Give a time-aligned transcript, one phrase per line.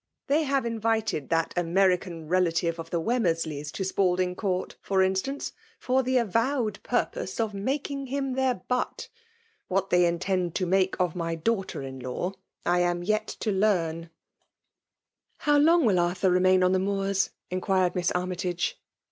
[0.25, 5.53] They have invited that American relative of the Wem mersleys to Spalding Court, for instance,
[5.77, 9.09] for the avowed purpose of making him their butt;
[9.67, 12.31] what they intend to make of my daughter in law,
[12.65, 14.09] I am yet to learn.
[15.45, 18.09] L 2 220 FEMALE UOMINATION.." How long will Arthur remain on the Moors?" inquired Miss
[18.13, 18.79] Army tage.